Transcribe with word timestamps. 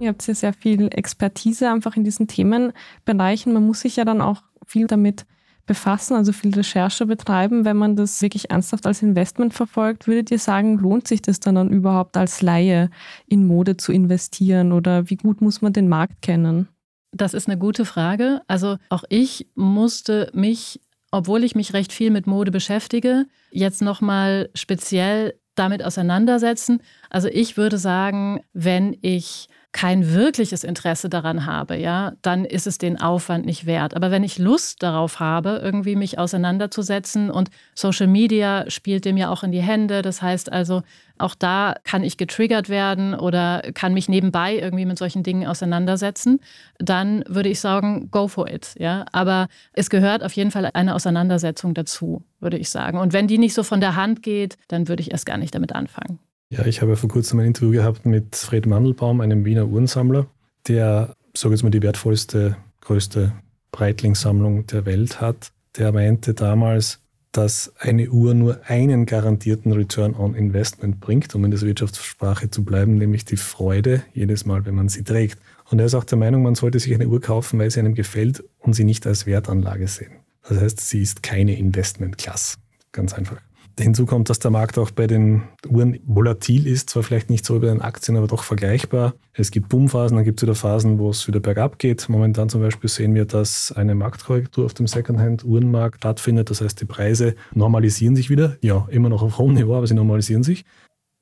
Ihr 0.00 0.10
habt 0.10 0.26
ja 0.26 0.34
sehr 0.34 0.52
viel 0.52 0.88
Expertise 0.92 1.70
einfach 1.70 1.96
in 1.96 2.04
diesen 2.04 2.28
Themenbereichen. 2.28 3.52
Man 3.52 3.66
muss 3.66 3.80
sich 3.80 3.96
ja 3.96 4.04
dann 4.04 4.20
auch 4.20 4.42
viel 4.66 4.86
damit 4.86 5.24
befassen, 5.66 6.14
also 6.14 6.32
viel 6.32 6.54
Recherche 6.54 7.06
betreiben, 7.06 7.64
wenn 7.64 7.76
man 7.76 7.96
das 7.96 8.20
wirklich 8.20 8.50
ernsthaft 8.50 8.86
als 8.86 9.02
Investment 9.02 9.54
verfolgt. 9.54 10.06
Würdet 10.06 10.30
ihr 10.30 10.38
sagen, 10.38 10.78
lohnt 10.78 11.08
sich 11.08 11.22
das 11.22 11.40
dann, 11.40 11.54
dann 11.54 11.70
überhaupt 11.70 12.16
als 12.16 12.42
Laie 12.42 12.90
in 13.26 13.46
Mode 13.46 13.76
zu 13.76 13.92
investieren 13.92 14.72
oder 14.72 15.08
wie 15.08 15.16
gut 15.16 15.40
muss 15.40 15.62
man 15.62 15.72
den 15.72 15.88
Markt 15.88 16.22
kennen? 16.22 16.68
Das 17.12 17.32
ist 17.32 17.48
eine 17.48 17.58
gute 17.58 17.84
Frage. 17.84 18.42
Also 18.48 18.76
auch 18.90 19.04
ich 19.08 19.46
musste 19.54 20.30
mich, 20.34 20.80
obwohl 21.10 21.44
ich 21.44 21.54
mich 21.54 21.72
recht 21.72 21.92
viel 21.92 22.10
mit 22.10 22.26
Mode 22.26 22.50
beschäftige, 22.50 23.26
jetzt 23.50 23.80
nochmal 23.80 24.50
speziell 24.54 25.34
damit 25.54 25.84
auseinandersetzen. 25.84 26.80
Also 27.14 27.28
ich 27.28 27.56
würde 27.56 27.78
sagen, 27.78 28.40
wenn 28.54 28.96
ich 29.00 29.48
kein 29.70 30.12
wirkliches 30.12 30.64
Interesse 30.64 31.08
daran 31.08 31.46
habe, 31.46 31.76
ja, 31.76 32.14
dann 32.22 32.44
ist 32.44 32.66
es 32.66 32.76
den 32.78 33.00
Aufwand 33.00 33.46
nicht 33.46 33.66
wert. 33.66 33.94
Aber 33.94 34.10
wenn 34.10 34.24
ich 34.24 34.36
Lust 34.38 34.82
darauf 34.82 35.20
habe, 35.20 35.60
irgendwie 35.62 35.94
mich 35.94 36.18
auseinanderzusetzen 36.18 37.30
und 37.30 37.50
Social 37.76 38.08
Media 38.08 38.68
spielt 38.68 39.04
dem 39.04 39.16
ja 39.16 39.30
auch 39.30 39.44
in 39.44 39.52
die 39.52 39.62
Hände, 39.62 40.02
das 40.02 40.22
heißt 40.22 40.50
also, 40.50 40.82
auch 41.16 41.36
da 41.36 41.76
kann 41.84 42.02
ich 42.02 42.16
getriggert 42.16 42.68
werden 42.68 43.14
oder 43.14 43.62
kann 43.74 43.94
mich 43.94 44.08
nebenbei 44.08 44.58
irgendwie 44.58 44.84
mit 44.84 44.98
solchen 44.98 45.22
Dingen 45.22 45.46
auseinandersetzen, 45.46 46.40
dann 46.78 47.22
würde 47.28 47.48
ich 47.48 47.60
sagen, 47.60 48.10
go 48.10 48.26
for 48.26 48.50
it, 48.50 48.74
ja. 48.80 49.04
Aber 49.12 49.46
es 49.72 49.88
gehört 49.88 50.24
auf 50.24 50.32
jeden 50.32 50.50
Fall 50.50 50.68
eine 50.74 50.96
Auseinandersetzung 50.96 51.74
dazu, 51.74 52.24
würde 52.40 52.58
ich 52.58 52.70
sagen. 52.70 52.98
Und 52.98 53.12
wenn 53.12 53.28
die 53.28 53.38
nicht 53.38 53.54
so 53.54 53.62
von 53.62 53.80
der 53.80 53.94
Hand 53.94 54.24
geht, 54.24 54.56
dann 54.66 54.88
würde 54.88 55.00
ich 55.00 55.12
erst 55.12 55.26
gar 55.26 55.38
nicht 55.38 55.54
damit 55.54 55.72
anfangen. 55.76 56.18
Ja, 56.50 56.66
ich 56.66 56.82
habe 56.82 56.96
vor 56.96 57.08
kurzem 57.08 57.40
ein 57.40 57.46
Interview 57.46 57.72
gehabt 57.72 58.06
mit 58.06 58.36
Fred 58.36 58.66
Mandelbaum, 58.66 59.20
einem 59.20 59.44
Wiener 59.44 59.66
Uhrensammler, 59.66 60.26
der, 60.68 61.14
sage 61.34 61.54
jetzt 61.54 61.62
mal, 61.62 61.70
die 61.70 61.82
wertvollste, 61.82 62.56
größte 62.80 63.32
Breitling-Sammlung 63.72 64.66
der 64.66 64.86
Welt 64.86 65.20
hat. 65.20 65.52
Der 65.76 65.90
meinte 65.92 66.34
damals, 66.34 67.00
dass 67.32 67.72
eine 67.78 68.08
Uhr 68.10 68.34
nur 68.34 68.60
einen 68.66 69.06
garantierten 69.06 69.72
Return 69.72 70.14
on 70.14 70.34
Investment 70.34 71.00
bringt, 71.00 71.34
um 71.34 71.44
in 71.44 71.50
der 71.50 71.60
Wirtschaftssprache 71.60 72.48
zu 72.50 72.64
bleiben, 72.64 72.96
nämlich 72.96 73.24
die 73.24 73.36
Freude 73.36 74.04
jedes 74.12 74.46
Mal, 74.46 74.64
wenn 74.66 74.76
man 74.76 74.88
sie 74.88 75.02
trägt. 75.02 75.40
Und 75.70 75.80
er 75.80 75.86
ist 75.86 75.94
auch 75.94 76.04
der 76.04 76.18
Meinung, 76.18 76.42
man 76.42 76.54
sollte 76.54 76.78
sich 76.78 76.94
eine 76.94 77.08
Uhr 77.08 77.20
kaufen, 77.20 77.58
weil 77.58 77.70
sie 77.70 77.80
einem 77.80 77.94
gefällt 77.94 78.44
und 78.60 78.74
sie 78.74 78.84
nicht 78.84 79.06
als 79.06 79.26
Wertanlage 79.26 79.88
sehen. 79.88 80.12
Das 80.48 80.60
heißt, 80.60 80.80
sie 80.80 81.02
ist 81.02 81.24
keine 81.24 81.58
Investment-Class. 81.58 82.58
Ganz 82.92 83.14
einfach. 83.14 83.38
Hinzu 83.78 84.06
kommt, 84.06 84.30
dass 84.30 84.38
der 84.38 84.50
Markt 84.50 84.78
auch 84.78 84.90
bei 84.92 85.06
den 85.06 85.42
Uhren 85.68 85.98
volatil 86.04 86.66
ist, 86.66 86.90
zwar 86.90 87.02
vielleicht 87.02 87.28
nicht 87.28 87.44
so 87.44 87.56
wie 87.56 87.60
bei 87.60 87.66
den 87.66 87.82
Aktien, 87.82 88.16
aber 88.16 88.28
doch 88.28 88.44
vergleichbar. 88.44 89.14
Es 89.32 89.50
gibt 89.50 89.68
Boomphasen, 89.68 90.16
dann 90.16 90.24
gibt 90.24 90.38
es 90.38 90.42
wieder 90.42 90.54
Phasen, 90.54 90.98
wo 90.98 91.10
es 91.10 91.26
wieder 91.26 91.40
bergab 91.40 91.78
geht. 91.78 92.08
Momentan 92.08 92.48
zum 92.48 92.60
Beispiel 92.60 92.88
sehen 92.88 93.14
wir, 93.14 93.24
dass 93.24 93.72
eine 93.72 93.96
Marktkorrektur 93.96 94.64
auf 94.64 94.74
dem 94.74 94.86
Secondhand-Uhrenmarkt 94.86 95.98
stattfindet. 95.98 96.50
Das 96.50 96.60
heißt, 96.60 96.80
die 96.80 96.84
Preise 96.84 97.34
normalisieren 97.52 98.14
sich 98.14 98.30
wieder. 98.30 98.56
Ja, 98.60 98.86
immer 98.90 99.08
noch 99.08 99.22
auf 99.22 99.38
hohem 99.38 99.54
Niveau, 99.54 99.74
aber 99.74 99.86
sie 99.86 99.94
normalisieren 99.94 100.44
sich. 100.44 100.64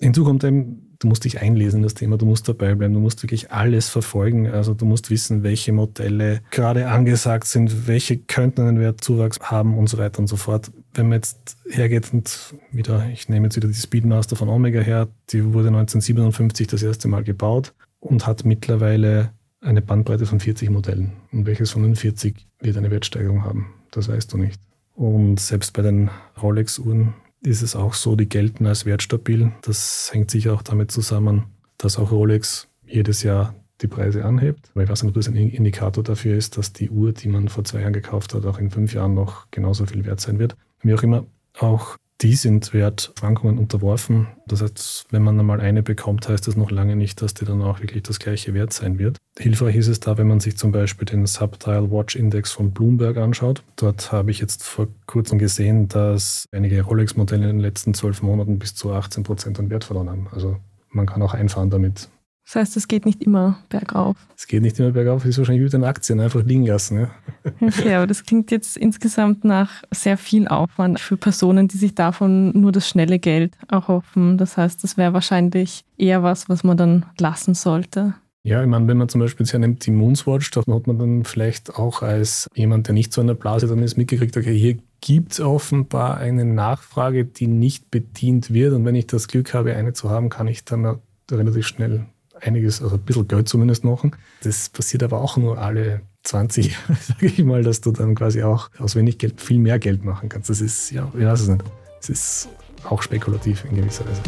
Hinzu 0.01 0.25
kommt 0.25 0.45
eben, 0.45 0.92
du 1.03 1.09
musst 1.09 1.25
dich 1.25 1.41
einlesen 1.41 1.79
in 1.79 1.83
das 1.83 1.95
Thema, 1.95 2.17
du 2.17 2.27
musst 2.27 2.49
dabei 2.49 2.75
bleiben, 2.75 2.95
du 2.95 3.01
musst 3.01 3.23
wirklich 3.23 3.51
alles 3.51 3.89
verfolgen. 3.89 4.49
Also 4.49 4.75
du 4.75 4.85
musst 4.85 5.11
wissen, 5.11 5.43
welche 5.43 5.73
Modelle 5.73 6.41
gerade 6.51 6.89
angesagt 6.89 7.47
sind, 7.47 7.87
welche 7.87 8.17
könnten 8.17 8.63
einen 8.63 8.81
Wertzuwachs 8.81 9.41
haben 9.41 9.77
und 9.77 9.89
so 9.89 9.99
weiter 9.99 10.21
und 10.21 10.29
so 10.29 10.37
fort. 10.37 10.71
Wenn 10.95 11.09
man 11.09 11.19
jetzt 11.19 11.57
hergeht 11.69 12.13
und 12.13 12.55
wieder, 12.71 13.09
ich 13.13 13.29
nehme 13.29 13.47
jetzt 13.47 13.57
wieder 13.57 13.69
die 13.69 13.75
Speedmaster 13.75 14.37
von 14.37 14.49
Omega 14.49 14.81
her, 14.81 15.09
die 15.31 15.45
wurde 15.45 15.69
1957 15.69 16.67
das 16.67 16.83
erste 16.83 17.09
Mal 17.09 17.25
gebaut 17.25 17.75
und 18.01 18.27
hat 18.27 18.45
mittlerweile 18.45 19.31
eine 19.61 19.83
Bandbreite 19.83 20.27
von 20.27 20.41
40 20.41 20.71
Modellen. 20.71 21.13
Und 21.33 21.47
welches 21.47 21.71
von 21.71 21.83
den 21.83 21.97
40 21.97 22.47
wird 22.61 22.77
eine 22.77 22.91
Wertsteigerung 22.91 23.45
haben? 23.45 23.75
Das 23.91 24.09
weißt 24.09 24.33
du 24.33 24.39
nicht. 24.39 24.61
Und 24.95 25.41
selbst 25.41 25.73
bei 25.73 25.83
den 25.83 26.11
Rolex-Uhren 26.41 27.15
ist 27.45 27.63
es 27.63 27.77
auch 27.77 27.95
so, 27.95 28.17
die 28.17 28.29
gelten 28.29 28.67
als 28.67 28.87
wertstabil. 28.87 29.53
Das 29.63 30.11
hängt 30.13 30.31
sicher 30.31 30.55
auch 30.55 30.63
damit 30.63 30.91
zusammen, 30.91 31.45
dass 31.79 31.99
auch 31.99 32.11
Rolex 32.11 32.69
jedes 32.87 33.23
Jahr 33.23 33.55
die 33.81 33.89
Preise 33.89 34.25
anhebt. 34.25 34.71
Weil 34.75 34.85
ich 34.85 34.91
weiß 34.91 35.03
nicht, 35.03 35.11
ob 35.11 35.15
das 35.15 35.29
ein 35.29 35.37
Indikator 35.37 36.05
dafür 36.05 36.37
ist, 36.37 36.57
dass 36.57 36.73
die 36.73 36.91
Uhr, 36.91 37.13
die 37.13 37.29
man 37.29 37.49
vor 37.49 37.65
zwei 37.65 37.81
Jahren 37.81 37.93
gekauft 37.93 38.35
hat, 38.35 38.47
auch 38.47 38.59
in 38.59 38.71
fünf 38.71 38.95
Jahren 38.95 39.15
noch 39.15 39.51
genauso 39.51 39.87
viel 39.87 40.05
wert 40.05 40.21
sein 40.21 40.39
wird. 40.39 40.57
Wie 40.83 40.95
auch 40.95 41.03
immer, 41.03 41.27
auch 41.59 41.97
die 42.23 42.35
sind 42.35 42.73
Wertschwankungen 42.73 43.59
unterworfen. 43.59 44.29
Das 44.47 44.63
heißt, 44.63 45.07
wenn 45.11 45.23
man 45.23 45.39
einmal 45.39 45.61
eine 45.61 45.83
bekommt, 45.83 46.29
heißt 46.29 46.47
das 46.47 46.57
noch 46.57 46.71
lange 46.71 46.95
nicht, 46.95 47.21
dass 47.21 47.35
die 47.35 47.45
dann 47.45 47.63
auch 47.63 47.81
wirklich 47.81 48.05
das 48.05 48.19
gleiche 48.19 48.55
Wert 48.55 48.73
sein 48.73 48.99
wird. 48.99 49.17
Hilfreich 49.39 49.77
ist 49.77 49.89
es 49.89 50.01
da, 50.01 50.19
wenn 50.19 50.29
man 50.29 50.41
sich 50.41 50.57
zum 50.57 50.73
Beispiel 50.73 51.07
den 51.07 51.27
Subtile 51.27 51.91
Watch 51.91 52.15
Index 52.15 52.53
von 52.53 52.71
Bloomberg 52.71 53.17
anschaut. 53.17 53.63
Dort 53.77 54.13
habe 54.13 54.31
ich 54.31 54.39
jetzt 54.39 54.63
vor 54.63 54.89
kurzem 55.07 55.39
gesehen, 55.39 55.89
dass 55.89 56.47
einige 56.53 56.83
Rolex-Modelle 56.83 57.45
in 57.49 57.57
den 57.57 57.61
letzten 57.61 57.95
zwölf 57.95 58.23
Monaten 58.23 58.59
bis 58.59 58.75
zu 58.75 58.93
18 58.93 59.25
Prozent 59.25 59.59
an 59.59 59.71
Wert 59.71 59.85
verloren 59.85 60.09
haben. 60.09 60.29
Also 60.31 60.57
man 60.91 61.07
kann 61.07 61.23
auch 61.23 61.35
einfahren 61.35 61.71
damit. 61.71 62.09
Das 62.45 62.57
heißt, 62.57 62.77
es 62.77 62.89
geht 62.89 63.07
nicht 63.07 63.23
immer 63.23 63.59
bergauf. 63.69 64.17
Es 64.37 64.47
geht 64.47 64.63
nicht 64.63 64.79
immer 64.79 64.91
bergauf, 64.91 65.23
es 65.23 65.31
ist 65.31 65.39
wahrscheinlich 65.39 65.65
wie 65.65 65.71
den 65.71 65.85
Aktien, 65.85 66.21
einfach 66.21 66.43
liegen 66.45 66.67
lassen. 66.67 67.01
Ja. 67.01 67.11
Okay, 67.61 67.95
aber 67.95 68.07
das 68.07 68.25
klingt 68.25 68.51
jetzt 68.51 68.77
insgesamt 68.77 69.45
nach 69.45 69.83
sehr 69.91 70.19
viel 70.19 70.49
Aufwand 70.49 71.01
für 71.01 71.17
Personen, 71.17 71.69
die 71.69 71.77
sich 71.77 71.95
davon 71.95 72.51
nur 72.51 72.73
das 72.73 72.89
schnelle 72.89 73.19
Geld 73.19 73.55
erhoffen. 73.69 74.39
Das 74.39 74.57
heißt, 74.57 74.83
das 74.83 74.97
wäre 74.97 75.13
wahrscheinlich 75.13 75.85
eher 75.97 76.23
was, 76.23 76.49
was 76.49 76.65
man 76.65 76.77
dann 76.77 77.07
lassen 77.19 77.55
sollte. 77.55 78.15
Ja, 78.45 78.61
ich 78.61 78.69
meine, 78.69 78.89
wenn 78.89 78.97
man 78.97 79.09
zum 79.09 79.21
Beispiel 79.21 79.47
jetzt 79.47 79.57
nimmt 79.57 79.87
die 79.87 79.93
Moonswatch, 79.93 80.51
da 80.51 80.63
hat 80.67 80.87
man 80.89 80.99
dann 80.99 81.25
vielleicht 81.25 81.77
auch 81.77 82.03
als 82.03 82.49
jemand, 82.55 82.89
der 82.89 82.95
nicht 82.95 83.13
so 83.13 83.21
in 83.21 83.29
der 83.29 83.35
Blase 83.35 83.69
dann 83.69 83.83
ist, 83.83 83.97
mitgekriegt, 83.97 84.37
okay, 84.37 84.59
hier 84.59 84.79
gibt 85.01 85.33
es 85.33 85.41
offenbar 85.41 86.17
eine 86.17 86.45
Nachfrage, 86.45 87.25
die 87.25 87.47
nicht 87.47 87.91
bedient 87.93 88.53
wird. 88.53 88.73
Und 88.73 88.85
wenn 88.85 88.97
ich 88.97 89.07
das 89.07 89.29
Glück 89.29 89.55
habe, 89.55 89.77
eine 89.77 89.93
zu 89.93 90.11
haben, 90.11 90.29
kann 90.29 90.49
ich 90.49 90.65
dann 90.65 90.99
relativ 91.31 91.67
schnell 91.67 92.07
einiges, 92.43 92.83
also 92.83 92.97
ein 92.97 93.03
bisschen 93.03 93.29
Geld 93.29 93.49
zumindest 93.49 93.85
machen. 93.85 94.17
Das 94.43 94.69
passiert 94.69 95.03
aber 95.03 95.21
auch 95.21 95.37
nur 95.37 95.59
alle 95.59 96.03
20 96.25 96.67
Jahre, 96.73 97.01
sage 97.01 97.27
ich 97.27 97.45
mal, 97.45 97.63
dass 97.63 97.81
du 97.81 97.93
dann 97.93 98.15
quasi 98.15 98.43
auch 98.43 98.71
aus 98.79 98.97
wenig 98.97 99.19
Geld 99.19 99.41
viel 99.41 99.59
mehr 99.59 99.79
Geld 99.79 100.05
machen 100.05 100.29
kannst. 100.29 100.51
Das 100.51 100.61
ist, 100.61 100.91
ja, 100.91 101.11
ich 101.17 101.25
weiß 101.25 101.41
es 101.41 101.49
nicht. 101.49 101.65
Es 102.01 102.09
ist 102.09 102.49
auch 102.85 103.03
spekulativ 103.03 103.65
in 103.65 103.77
gewisser 103.77 104.05
Weise. 104.07 104.23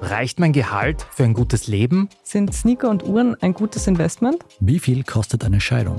Reicht 0.00 0.38
mein 0.38 0.52
Gehalt 0.52 1.04
für 1.10 1.24
ein 1.24 1.34
gutes 1.34 1.66
Leben? 1.66 2.08
Sind 2.22 2.54
Sneaker 2.54 2.88
und 2.88 3.04
Uhren 3.04 3.34
ein 3.42 3.52
gutes 3.54 3.86
Investment? 3.86 4.38
Wie 4.60 4.78
viel 4.78 5.02
kostet 5.02 5.44
eine 5.44 5.60
Scheidung? 5.60 5.98